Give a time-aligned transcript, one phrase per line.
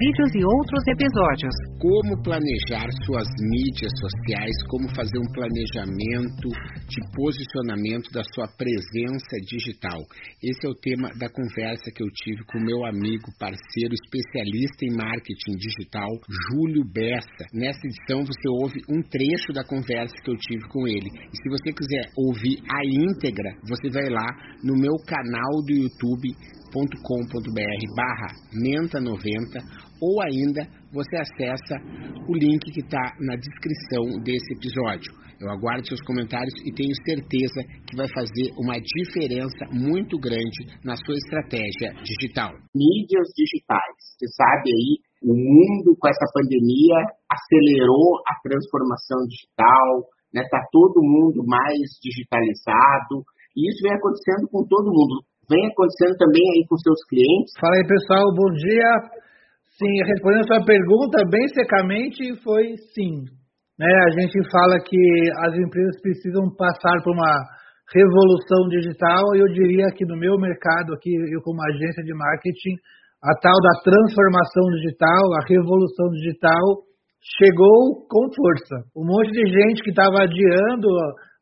[0.00, 1.52] vídeos e outros episódios.
[1.76, 6.48] Como planejar suas mídias sociais, como fazer um planejamento
[6.88, 10.00] de posicionamento da sua presença digital.
[10.40, 14.96] Esse é o tema da conversa que eu tive com meu amigo, parceiro, especialista em
[14.96, 16.08] marketing digital,
[16.48, 17.44] Júlio Bessa.
[17.52, 21.12] Nessa edição você ouve um trecho da conversa que eu tive com ele.
[21.12, 24.28] E se você quiser ouvir a íntegra, você vai lá
[24.64, 25.76] no meu canal do
[26.70, 29.60] youtube.com.br barra menta90
[30.00, 31.76] ou ainda você acessa
[32.28, 35.12] o link que está na descrição desse episódio.
[35.40, 40.94] Eu aguardo seus comentários e tenho certeza que vai fazer uma diferença muito grande na
[40.96, 42.52] sua estratégia digital.
[42.76, 43.96] Mídias digitais.
[44.18, 44.90] Você sabe aí,
[45.24, 50.44] o mundo com essa pandemia acelerou a transformação digital, né?
[50.50, 53.24] Tá todo mundo mais digitalizado.
[53.56, 57.50] E isso vem acontecendo com todo mundo vem acontecendo também aí com seus clientes?
[57.58, 58.90] Fala aí, pessoal, bom dia.
[59.74, 63.26] Sim, respondendo a sua pergunta bem secamente, foi sim.
[63.74, 65.02] Né, a gente fala que
[65.48, 67.34] as empresas precisam passar por uma
[67.90, 72.76] revolução digital e eu diria que no meu mercado aqui, eu como agência de marketing,
[73.24, 76.64] a tal da transformação digital, a revolução digital
[77.40, 78.84] chegou com força.
[78.96, 80.88] Um monte de gente que estava adiando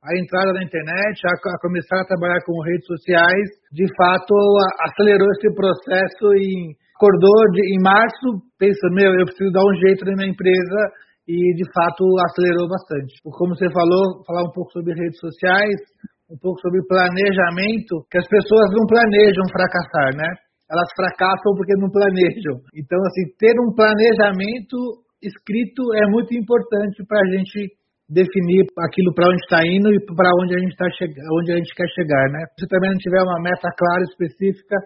[0.08, 4.32] a entrada na internet, a, a, começar a trabalhar com redes sociais, de fato
[4.80, 10.04] acelerou esse processo e acordou de, em março pensando, meu, eu preciso dar um jeito
[10.08, 10.80] na minha empresa
[11.28, 13.20] e de fato acelerou bastante.
[13.22, 15.76] Como você falou, falar um pouco sobre redes sociais,
[16.32, 20.28] um pouco sobre planejamento, que as pessoas não planejam fracassar, né?
[20.68, 22.64] Elas fracassam porque não planejam.
[22.76, 27.77] Então, assim, ter um planejamento escrito é muito importante para a gente
[28.08, 30.88] definir aquilo para onde está indo e para onde a gente está
[31.36, 32.40] onde a gente quer chegar, né?
[32.58, 34.76] Se também não tiver uma meta clara específica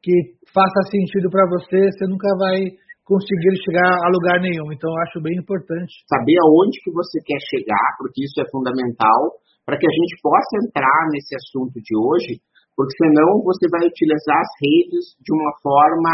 [0.00, 0.12] que
[0.52, 2.60] faça sentido para você, você nunca vai
[3.04, 4.72] conseguir chegar a lugar nenhum.
[4.72, 9.76] Então, acho bem importante saber aonde que você quer chegar, porque isso é fundamental para
[9.76, 12.40] que a gente possa entrar nesse assunto de hoje,
[12.76, 16.12] porque senão você vai utilizar as redes de uma forma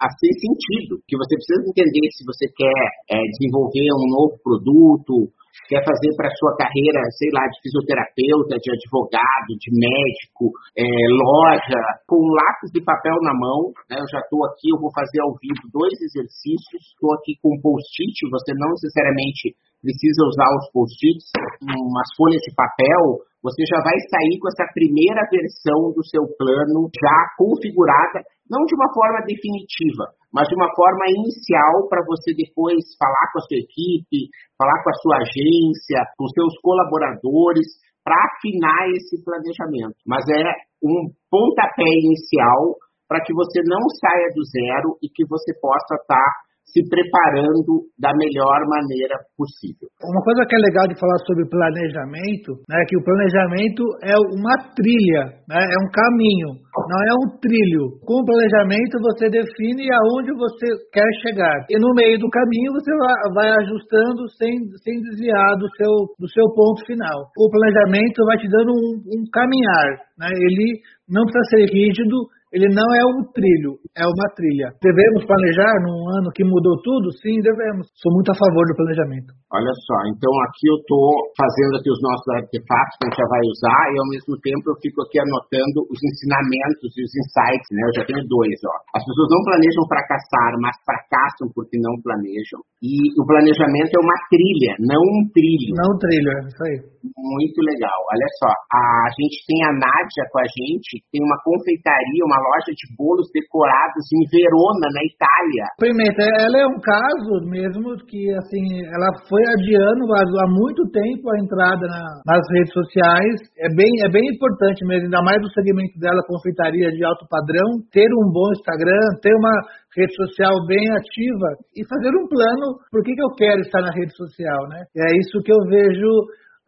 [0.00, 5.32] a sem sentido, que você precisa entender se você quer é, desenvolver um novo produto,
[5.68, 11.80] quer fazer para sua carreira, sei lá, de fisioterapeuta, de advogado, de médico, é, loja,
[12.06, 13.98] com lápis de papel na mão, né?
[13.98, 18.16] Eu já estou aqui, eu vou fazer ao vivo dois exercícios, estou aqui com post-it,
[18.30, 24.36] você não necessariamente precisa usar os post-its, umas folhas de papel, você já vai sair
[24.36, 30.50] com essa primeira versão do seu plano já configurada, não de uma forma definitiva, mas
[30.50, 34.26] de uma forma inicial para você depois falar com a sua equipe,
[34.58, 39.94] falar com a sua agência, com seus colaboradores, para afinar esse planejamento.
[40.02, 40.42] Mas é
[40.82, 42.74] um pontapé inicial
[43.06, 47.90] para que você não saia do zero e que você possa estar tá se preparando
[47.98, 49.90] da melhor maneira possível.
[50.06, 54.14] Uma coisa que é legal de falar sobre planejamento, né, é que o planejamento é
[54.14, 57.98] uma trilha, né, é um caminho, não é um trilho.
[58.06, 62.90] Com o planejamento você define aonde você quer chegar e no meio do caminho você
[63.34, 67.18] vai ajustando sem, sem desviar do seu, do seu ponto final.
[67.34, 69.88] O planejamento vai te dando um, um caminhar,
[70.18, 70.78] né, ele
[71.10, 74.74] não precisa ser rígido, ele não é um trilho, é uma trilha.
[74.82, 77.14] Devemos planejar num ano que mudou tudo?
[77.22, 77.86] Sim, devemos.
[77.94, 79.30] Sou muito a favor do planejamento.
[79.54, 83.28] Olha só, então aqui eu estou fazendo aqui os nossos artefatos que a gente já
[83.30, 87.70] vai usar e ao mesmo tempo eu fico aqui anotando os ensinamentos e os insights,
[87.70, 87.82] né?
[87.86, 88.74] Eu já tenho dois, ó.
[88.98, 92.58] As pessoas não planejam fracassar, mas fracassam porque não planejam.
[92.82, 95.70] E o planejamento é uma trilha, não um trilho.
[95.78, 96.76] Não um trilho, é isso aí.
[97.14, 97.98] Muito legal.
[98.10, 102.72] Olha só, a gente tem a Nádia com a gente, tem uma confeitaria, uma loja
[102.72, 105.64] de bolos decorados em Verona, na Itália.
[105.76, 111.38] Pimenta, ela é um caso mesmo que, assim, ela foi adiando há muito tempo a
[111.38, 113.36] entrada na, nas redes sociais.
[113.60, 117.84] É bem, é bem importante mesmo, ainda mais no segmento dela, confeitaria de alto padrão,
[117.92, 119.54] ter um bom Instagram, ter uma
[119.96, 123.90] rede social bem ativa e fazer um plano por que, que eu quero estar na
[123.90, 124.82] rede social, né?
[124.96, 126.10] É isso que eu vejo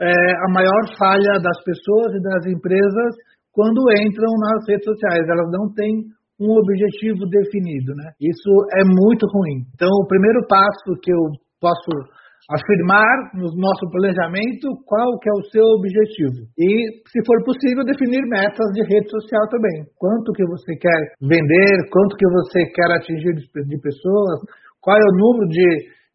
[0.00, 3.10] é, a maior falha das pessoas e das empresas
[3.52, 5.28] quando entram nas redes sociais.
[5.28, 6.08] Elas não têm
[6.40, 8.10] um objetivo definido, né?
[8.20, 9.62] Isso é muito ruim.
[9.74, 11.22] Então, o primeiro passo que eu
[11.60, 11.92] posso
[12.50, 13.06] afirmar
[13.38, 16.42] no nosso planejamento qual que é o seu objetivo.
[16.58, 16.70] E,
[17.06, 19.86] se for possível, definir metas de rede social também.
[19.96, 24.42] Quanto que você quer vender, quanto que você quer atingir de pessoas,
[24.80, 25.68] qual é o número de,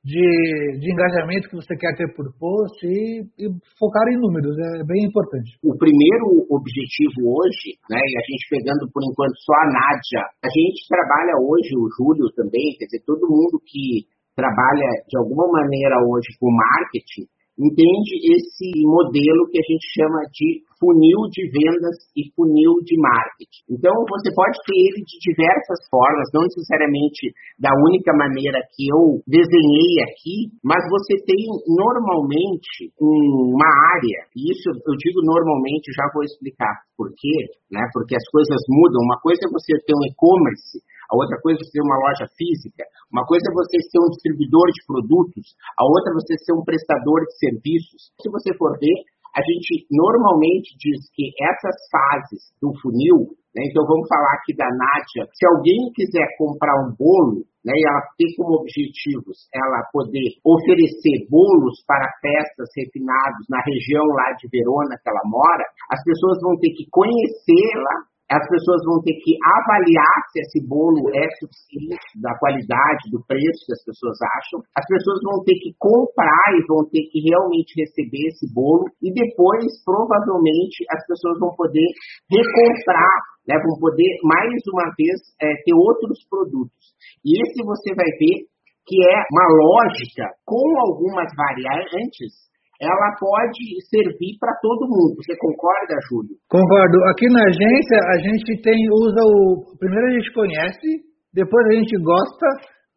[0.07, 3.45] de, de engajamento que você quer ter por post e, e,
[3.75, 5.59] focar em números, é bem importante.
[5.59, 10.48] O primeiro objetivo hoje, né, e a gente pegando por enquanto só a Nádia, a
[10.48, 16.00] gente trabalha hoje, o Júlio também, quer dizer, todo mundo que trabalha de alguma maneira
[16.07, 17.27] hoje com marketing,
[17.57, 23.65] entende esse modelo que a gente chama de funil de vendas e funil de marketing.
[23.74, 29.18] Então, você pode ter ele de diversas formas, não necessariamente da única maneira que eu
[29.25, 36.24] desenhei aqui, mas você tem normalmente uma área, e isso eu digo normalmente, já vou
[36.24, 37.38] explicar por quê,
[37.74, 37.81] né?
[37.94, 39.01] porque as coisas mudam.
[39.01, 42.83] Uma coisa é você ter um e-commerce, a outra coisa é ter uma loja física,
[43.12, 46.63] uma coisa é você ser um distribuidor de produtos, a outra é você ser um
[46.63, 48.12] prestador de serviços.
[48.19, 49.07] Se você for ver,
[49.38, 54.65] a gente normalmente diz que essas fases do funil, né, então vamos falar aqui da
[54.65, 60.42] Nádia, se alguém quiser comprar um bolo, né, e ela tem como objetivos ela poder
[60.42, 66.42] oferecer bolos para festas refinados na região lá de Verona que ela mora, as pessoas
[66.42, 72.12] vão ter que conhecê-la as pessoas vão ter que avaliar se esse bolo é suficiente
[72.19, 74.59] da qualidade, do preço que as pessoas acham.
[74.75, 79.15] As pessoas vão ter que comprar e vão ter que realmente receber esse bolo e
[79.15, 81.88] depois, provavelmente, as pessoas vão poder
[82.27, 83.15] recomprar,
[83.47, 86.83] né, vão poder, mais uma vez, é, ter outros produtos.
[87.23, 88.44] E esse você vai ver
[88.88, 92.47] que é uma lógica com algumas variantes
[92.81, 95.18] ela pode servir para todo mundo.
[95.18, 96.35] Você concorda, Júlio?
[96.50, 96.97] Concordo.
[97.09, 100.89] Aqui na agência a gente tem usa o primeiro a gente conhece,
[101.33, 102.47] depois a gente gosta,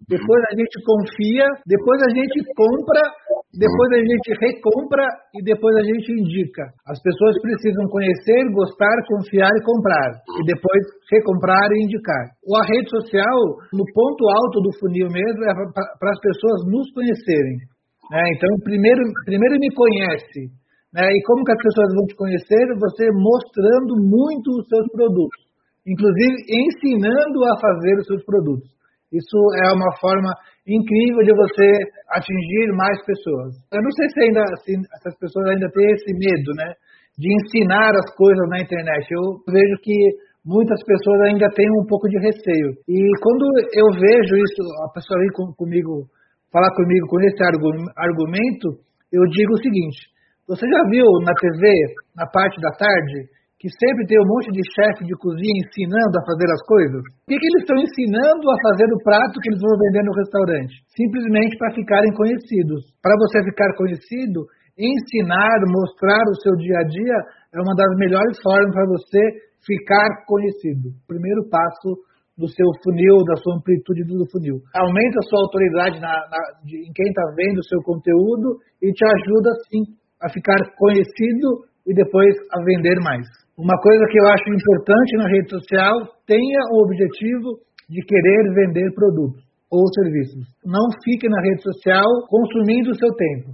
[0.08, 3.02] depois a gente confia, depois a gente compra,
[3.52, 5.04] depois a gente recompra
[5.36, 6.64] e depois a gente indica.
[6.88, 10.10] As pessoas precisam conhecer, gostar, confiar e comprar.
[10.40, 12.24] E depois recomprar e indicar.
[12.32, 13.38] A rede social,
[13.76, 17.60] no ponto alto do funil mesmo, é para as pessoas nos conhecerem.
[18.10, 18.22] Né?
[18.34, 20.50] Então, primeiro, primeiro me conhece.
[20.92, 21.06] Né?
[21.06, 22.64] E como que as pessoas vão te conhecer?
[22.74, 25.40] Você mostrando muito os seus produtos.
[25.86, 28.68] Inclusive, ensinando a fazer os seus produtos.
[29.10, 30.30] Isso é uma forma
[30.66, 31.66] incrível de você
[32.14, 33.54] atingir mais pessoas.
[33.72, 36.70] Eu não sei se ainda se essas pessoas ainda têm esse medo, né,
[37.18, 39.02] de ensinar as coisas na internet.
[39.10, 39.96] Eu vejo que
[40.46, 42.70] muitas pessoas ainda têm um pouco de receio.
[42.86, 46.06] E quando eu vejo isso, a pessoa vem comigo
[46.52, 47.42] falar comigo com esse
[47.96, 50.10] argumento, eu digo o seguinte:
[50.46, 51.62] você já viu na TV,
[52.14, 53.30] na parte da tarde,
[53.60, 57.00] que sempre tem um monte de chefe de cozinha ensinando a fazer as coisas?
[57.06, 60.16] O que, que eles estão ensinando a fazer o prato que eles vão vender no
[60.16, 60.74] restaurante?
[60.96, 62.88] Simplesmente para ficarem conhecidos.
[63.04, 64.48] Para você ficar conhecido,
[64.80, 67.16] ensinar, mostrar o seu dia a dia
[67.52, 69.22] é uma das melhores formas para você
[69.60, 70.96] ficar conhecido.
[71.06, 72.00] Primeiro passo
[72.40, 74.56] do seu funil, da sua amplitude do funil.
[74.72, 78.88] Aumenta a sua autoridade na, na, de, em quem está vendo o seu conteúdo e
[78.88, 79.84] te ajuda, sim,
[80.24, 83.28] a ficar conhecido e depois a vender mais.
[83.60, 85.94] Uma coisa que eu acho importante na rede social,
[86.24, 87.60] tenha o objetivo
[87.92, 90.48] de querer vender produtos ou serviços.
[90.64, 93.52] Não fique na rede social consumindo o seu tempo.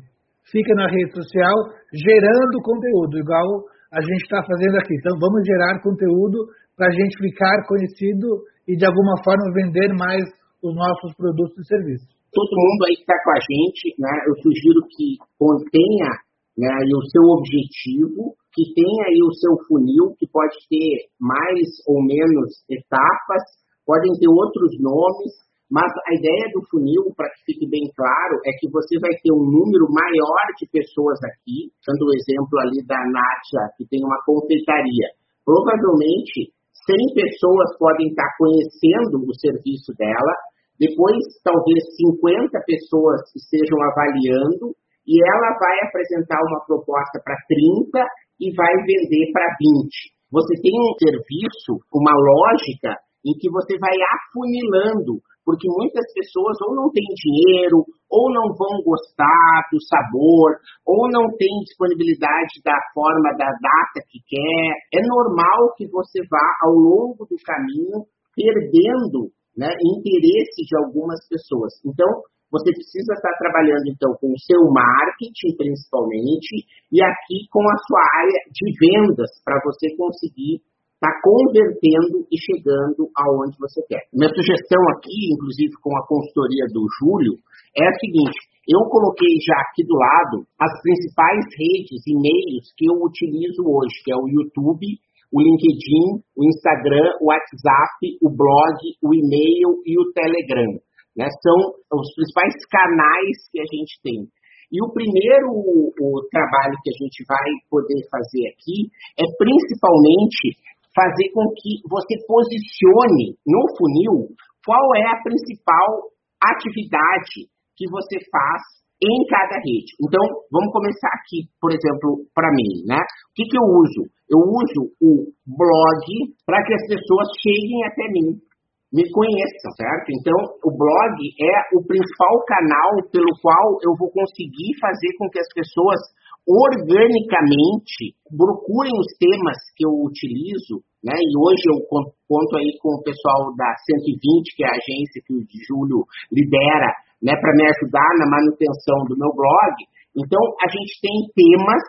[0.50, 1.57] Fique na rede social
[1.93, 4.95] gerando conteúdo, igual a gente está fazendo aqui.
[4.95, 6.38] Então, vamos gerar conteúdo
[6.76, 10.25] para a gente ficar conhecido e, de alguma forma, vender mais
[10.63, 12.09] os nossos produtos e serviços.
[12.33, 16.11] Todo mundo aí que está com a gente, né, eu sugiro que contenha
[16.59, 22.03] né, o seu objetivo, que tenha aí o seu funil, que pode ter mais ou
[22.03, 23.45] menos etapas,
[23.85, 25.33] podem ter outros nomes,
[25.71, 29.33] mas a ideia do funil, para que fique bem claro, é que você vai ter
[29.33, 34.19] um número maior de pessoas aqui, dando o exemplo ali da Nátia, que tem uma
[34.25, 35.11] confeitaria.
[35.45, 36.56] Provavelmente
[36.87, 40.35] 100 pessoas podem estar conhecendo o serviço dela,
[40.78, 44.71] depois talvez 50 pessoas estejam avaliando
[45.07, 47.99] e ela vai apresentar uma proposta para 30
[48.40, 49.90] e vai vender para 20.
[50.31, 56.75] Você tem um serviço, uma lógica em que você vai afunilando porque muitas pessoas ou
[56.75, 63.31] não têm dinheiro, ou não vão gostar do sabor, ou não têm disponibilidade da forma,
[63.38, 64.99] da data que quer.
[64.99, 68.03] É normal que você vá, ao longo do caminho,
[68.35, 71.79] perdendo né, interesse de algumas pessoas.
[71.87, 72.11] Então,
[72.50, 76.62] você precisa estar trabalhando então com o seu marketing principalmente
[76.93, 80.62] e aqui com a sua área de vendas para você conseguir
[80.97, 84.09] está convertendo e chegando aonde você quer.
[84.12, 87.37] Minha sugestão aqui, inclusive com a consultoria do Júlio,
[87.76, 92.88] é a seguinte, eu coloquei já aqui do lado as principais redes e meios que
[92.88, 94.88] eu utilizo hoje, que é o YouTube,
[95.29, 100.81] o LinkedIn, o Instagram, o WhatsApp, o blog, o e-mail e o Telegram.
[101.12, 101.29] Né?
[101.45, 101.59] São
[101.93, 104.25] os principais canais que a gente tem.
[104.73, 110.59] E o primeiro o, o trabalho que a gente vai poder fazer aqui é principalmente
[110.97, 114.33] fazer com que você posicione no funil
[114.65, 116.09] qual é a principal
[116.41, 118.62] atividade que você faz
[118.97, 119.93] em cada rede.
[120.00, 122.97] Então, vamos começar aqui, por exemplo, para mim, né?
[122.97, 124.09] O que, que eu uso?
[124.26, 125.12] Eu uso o
[125.45, 126.05] blog
[126.49, 128.41] para que as pessoas cheguem até mim,
[128.88, 130.09] me conheçam, certo?
[130.17, 135.38] Então, o blog é o principal canal pelo qual eu vou conseguir fazer com que
[135.38, 136.00] as pessoas
[136.47, 141.12] organicamente procurem os temas que eu utilizo, né?
[141.19, 145.35] E hoje eu conto aí com o pessoal da 120, que é a agência que
[145.35, 149.75] o Júlio lidera, né, para me ajudar na manutenção do meu blog.
[150.15, 151.83] Então, a gente tem temas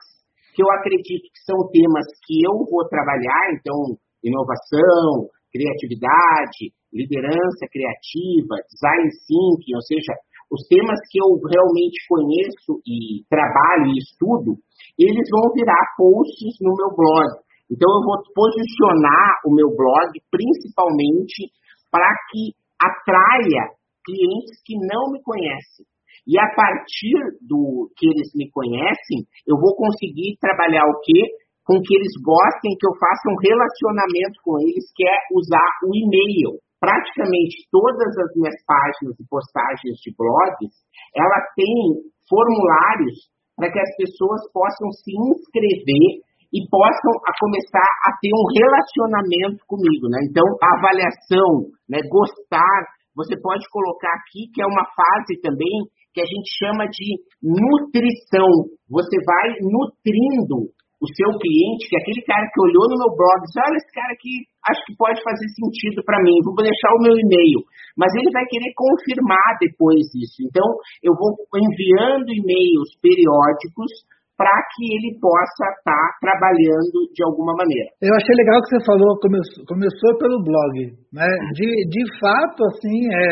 [0.55, 3.93] que eu acredito que são temas que eu vou trabalhar, então,
[4.25, 10.13] inovação, criatividade, liderança criativa, design thinking, ou seja,
[10.51, 14.55] os temas que eu realmente conheço e trabalho e estudo,
[14.97, 17.43] eles vão virar posts no meu blog.
[17.67, 21.51] Então, eu vou posicionar o meu blog principalmente
[21.91, 23.75] para que atraia
[24.07, 25.83] clientes que não me conhecem.
[26.27, 31.23] E a partir do que eles me conhecem, eu vou conseguir trabalhar o quê?
[31.63, 35.91] Com que eles gostem que eu faça um relacionamento com eles, que é usar o
[35.91, 36.59] e-mail.
[36.79, 40.73] Praticamente todas as minhas páginas e postagens de blogs,
[41.15, 46.21] ela tem formulários para que as pessoas possam se inscrever
[46.53, 50.21] e possam a começar a ter um relacionamento comigo, né?
[50.29, 52.79] Então, a avaliação, né, gostar,
[53.17, 58.47] você pode colocar aqui que é uma fase também que a gente chama de nutrição.
[58.89, 63.37] Você vai nutrindo o seu cliente, que é aquele cara que olhou no meu blog
[63.37, 64.33] e disse, olha, esse cara aqui
[64.67, 67.61] acho que pode fazer sentido para mim, vou deixar o meu e-mail.
[67.95, 70.41] Mas ele vai querer confirmar depois isso.
[70.43, 70.65] Então,
[71.05, 73.91] eu vou enviando e-mails periódicos
[74.37, 77.89] para que ele possa estar tá trabalhando de alguma maneira.
[77.97, 80.93] Eu achei legal que você falou, começou, começou pelo blog.
[81.09, 81.29] Né?
[81.57, 83.29] De, de fato, assim, é,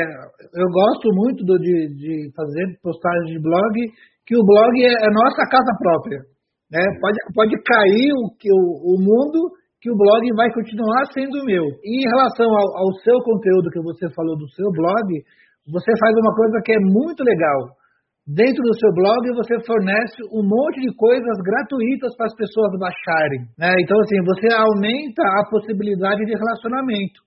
[0.57, 3.74] eu gosto muito do, de, de fazer postagens de blog,
[4.25, 6.35] que o blog é, é nossa casa própria.
[6.75, 6.84] Né?
[7.00, 8.60] Pode, pode cair o, o,
[8.91, 11.63] o mundo que o blog vai continuar sendo meu.
[11.84, 15.08] E em relação ao, ao seu conteúdo que você falou do seu blog,
[15.72, 17.72] você faz uma coisa que é muito legal
[18.25, 23.46] Dentro do seu blog você fornece um monte de coisas gratuitas para as pessoas baixarem.
[23.53, 23.70] Né?
[23.77, 27.22] Então, assim, você aumenta a possibilidade de relacionamento.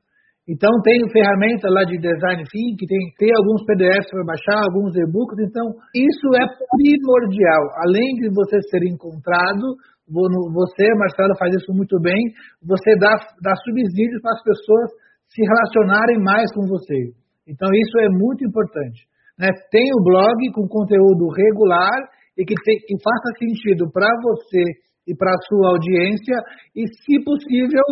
[0.49, 5.37] Então, tem ferramenta lá de design thinking, tem, tem alguns PDFs para baixar, alguns e-books.
[5.45, 7.62] Então, isso é primordial.
[7.85, 9.76] Além de você ser encontrado,
[10.09, 12.17] você, Marcelo, faz isso muito bem,
[12.64, 13.12] você dá,
[13.45, 14.88] dá subsídios para as pessoas
[15.28, 17.12] se relacionarem mais com você.
[17.47, 19.05] Então, isso é muito importante
[19.38, 24.64] né, tem o blog com conteúdo regular e que, que faça sentido para você
[25.07, 26.37] e para a sua audiência
[26.75, 27.87] e, se possível,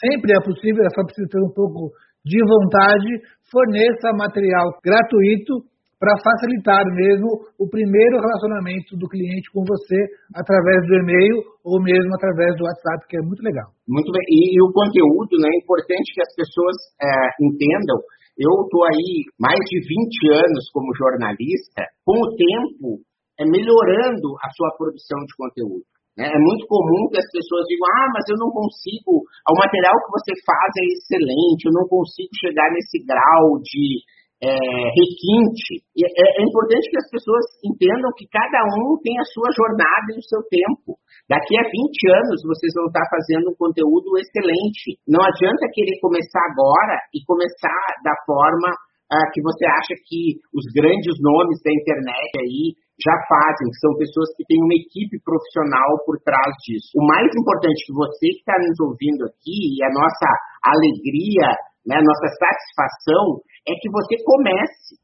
[0.00, 1.90] sempre é possível, é só preciso ter um pouco
[2.24, 3.10] de vontade,
[3.50, 5.64] forneça material gratuito
[5.98, 7.26] para facilitar mesmo
[7.58, 9.98] o primeiro relacionamento do cliente com você
[10.30, 13.66] através do e-mail ou mesmo através do WhatsApp, que é muito legal.
[13.82, 14.22] Muito bem.
[14.30, 17.10] E, e o conteúdo, né, é importante que as pessoas é,
[17.42, 17.98] entendam
[18.38, 23.02] eu estou aí mais de 20 anos como jornalista, com o tempo
[23.34, 25.82] é melhorando a sua produção de conteúdo.
[26.18, 26.26] Né?
[26.26, 30.10] É muito comum que as pessoas digam, ah, mas eu não consigo, o material que
[30.18, 34.02] você faz é excelente, eu não consigo chegar nesse grau de
[34.42, 35.82] é, requinte.
[35.94, 40.18] É, é, importante que as pessoas entendam que cada um tem a sua jornada e
[40.18, 40.98] o seu tempo.
[41.30, 41.70] Daqui a 20
[42.18, 44.98] anos vocês vão estar fazendo um conteúdo excelente.
[45.06, 48.70] Não adianta querer começar agora e começar da forma
[49.08, 53.94] ah, que você acha que os grandes nomes da internet aí já fazem, que são
[53.94, 56.92] pessoas que têm uma equipe profissional por trás disso.
[56.98, 60.28] O mais importante que você que está nos ouvindo aqui e a nossa
[60.66, 61.48] alegria,
[61.86, 64.98] né, a nossa satisfação é que você comece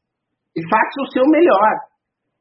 [0.53, 1.73] e faça o seu melhor.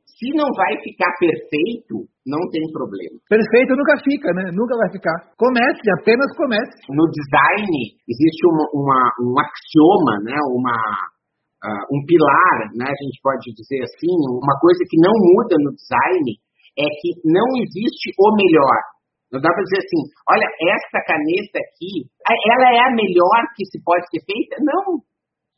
[0.05, 3.19] Se não vai ficar perfeito, não tem problema.
[3.29, 4.47] Perfeito nunca fica, né?
[4.55, 5.17] Nunca vai ficar.
[5.37, 6.71] Comece, apenas comece.
[6.89, 10.39] No design existe uma, uma, um axioma, né?
[10.55, 10.77] Uma,
[11.91, 12.87] um pilar, né?
[12.89, 16.27] A gente pode dizer assim, uma coisa que não muda no design
[16.77, 18.79] é que não existe o melhor.
[19.33, 23.83] Não dá para dizer assim, olha, esta caneta aqui, ela é a melhor que se
[23.83, 24.63] pode ser feita?
[24.63, 25.03] Não,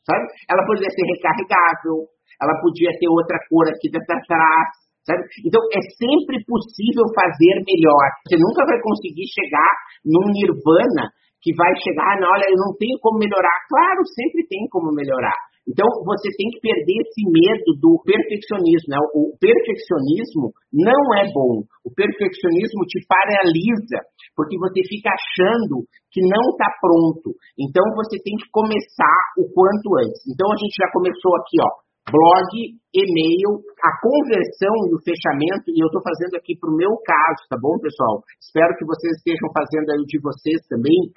[0.01, 0.25] sabe?
[0.49, 2.09] Ela poderia ser recarregável,
[2.41, 4.67] ela podia ter outra cor aqui atrás,
[5.05, 5.21] sabe?
[5.45, 8.07] Então, é sempre possível fazer melhor.
[8.25, 9.71] Você nunca vai conseguir chegar
[10.01, 13.57] num nirvana que vai chegar, não, olha, eu não tenho como melhorar.
[13.69, 15.37] Claro, sempre tem como melhorar.
[15.67, 18.87] Então, você tem que perder esse medo do perfeccionismo.
[18.87, 18.99] Né?
[19.11, 21.67] O perfeccionismo não é bom.
[21.83, 23.99] O perfeccionismo te paralisa,
[24.31, 27.35] porque você fica achando que não está pronto.
[27.59, 30.23] Então, você tem que começar o quanto antes.
[30.31, 31.69] Então, a gente já começou aqui, ó,
[32.07, 32.51] blog,
[32.95, 37.43] e-mail, a conversão e o fechamento, e eu estou fazendo aqui para o meu caso,
[37.51, 38.23] tá bom, pessoal?
[38.39, 41.11] Espero que vocês estejam fazendo aí o de vocês também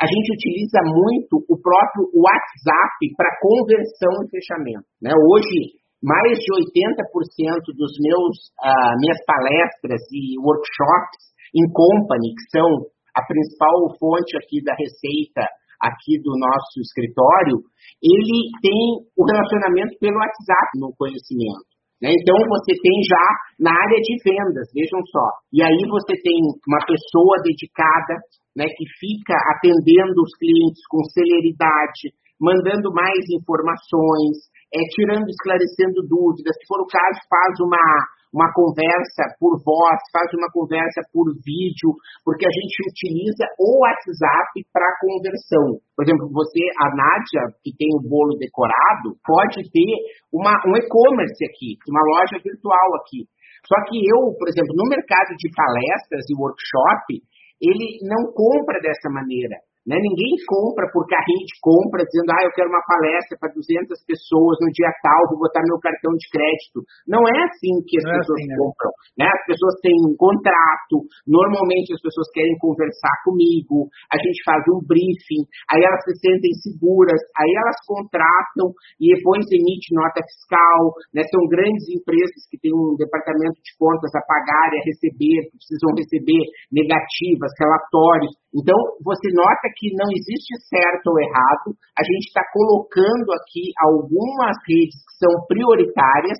[0.00, 4.86] a gente utiliza muito o próprio WhatsApp para conversão e fechamento.
[5.00, 5.14] Né?
[5.14, 12.68] Hoje, mais de 80% dos meus uh, minhas palestras e workshops em company, que são
[13.14, 15.46] a principal fonte aqui da receita
[15.80, 17.62] aqui do nosso escritório,
[18.02, 21.73] ele tem o relacionamento pelo WhatsApp no conhecimento.
[22.04, 22.12] Né?
[22.12, 23.26] Então, você tem já
[23.64, 25.40] na área de vendas, vejam só.
[25.48, 26.36] E aí você tem
[26.68, 28.20] uma pessoa dedicada
[28.52, 34.36] né, que fica atendendo os clientes com celeridade, mandando mais informações,
[34.74, 36.50] é, tirando, esclarecendo dúvidas.
[36.58, 37.86] Se for o caso, faz uma,
[38.34, 41.94] uma conversa por voz, faz uma conversa por vídeo,
[42.26, 45.78] porque a gente utiliza o WhatsApp para conversão.
[45.94, 49.92] Por exemplo, você, a Nádia, que tem o bolo decorado, pode ter
[50.34, 53.30] uma, um e-commerce aqui, uma loja virtual aqui.
[53.70, 57.22] Só que eu, por exemplo, no mercado de palestras e workshop,
[57.62, 59.56] ele não compra dessa maneira.
[59.84, 60.00] Né?
[60.00, 64.56] Ninguém compra por carrinho de compra, dizendo, ah, eu quero uma palestra para 200 pessoas
[64.64, 66.80] no dia tal, vou botar meu cartão de crédito.
[67.04, 68.92] Não é assim que as Não é pessoas é assim, compram.
[69.20, 69.26] Né?
[69.28, 70.96] As pessoas têm um contrato,
[71.28, 76.52] normalmente as pessoas querem conversar comigo, a gente faz um briefing, aí elas se sentem
[76.64, 80.96] seguras, aí elas contratam e depois emite nota fiscal.
[81.12, 81.20] Né?
[81.28, 85.60] São grandes empresas que têm um departamento de contas a pagar e a receber, que
[85.60, 88.32] precisam receber negativas, relatórios.
[88.54, 94.54] Então, você nota que não existe certo ou errado, a gente está colocando aqui algumas
[94.62, 96.38] redes que são prioritárias,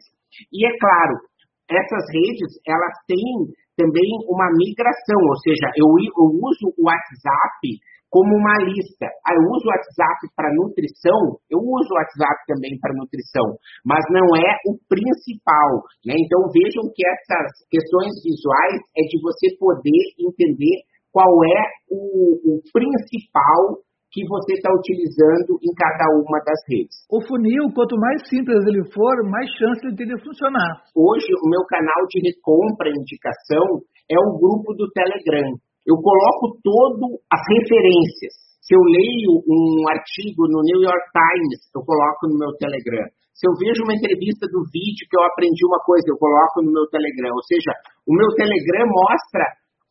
[0.54, 1.18] e é claro,
[1.66, 7.82] essas redes, elas têm também uma migração, ou seja, eu, eu uso o WhatsApp
[8.14, 9.10] como uma lista.
[9.26, 14.06] Ah, eu uso o WhatsApp para nutrição, eu uso o WhatsApp também para nutrição, mas
[14.14, 15.82] não é o principal.
[16.06, 16.14] Né?
[16.22, 21.60] Então vejam que essas questões visuais é de você poder entender qual é
[21.94, 22.02] o,
[22.42, 23.78] o principal
[24.10, 27.02] que você está utilizando em cada uma das redes.
[27.10, 30.86] O funil, quanto mais simples ele for, mais chance ele tem de funcionar.
[30.94, 35.54] Hoje, o meu canal de recompra e indicação é o grupo do Telegram.
[35.86, 38.34] Eu coloco todas as referências.
[38.62, 43.06] Se eu leio um artigo no New York Times, eu coloco no meu Telegram.
[43.34, 46.70] Se eu vejo uma entrevista do vídeo que eu aprendi uma coisa, eu coloco no
[46.70, 47.34] meu Telegram.
[47.34, 47.74] Ou seja,
[48.06, 49.44] o meu Telegram mostra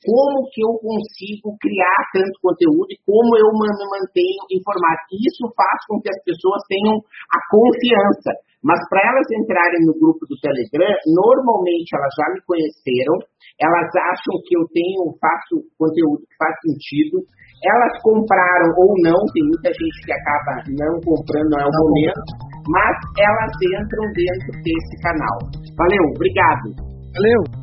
[0.03, 5.01] como que eu consigo criar tanto conteúdo e como eu me mantenho informado.
[5.15, 6.95] Isso faz com que as pessoas tenham
[7.31, 8.31] a confiança.
[8.63, 13.19] Mas para elas entrarem no grupo do Telegram, normalmente elas já me conheceram,
[13.59, 17.19] elas acham que eu tenho, faço conteúdo que faz sentido,
[17.59, 22.23] elas compraram ou não, tem muita gente que acaba não comprando, não é o momento,
[22.71, 25.37] mas elas entram dentro desse canal.
[25.75, 26.71] Valeu, obrigado.
[27.19, 27.62] Valeu.